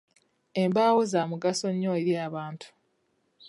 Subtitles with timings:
[0.63, 2.67] Embaawo za mugaso nnyo eri abantu.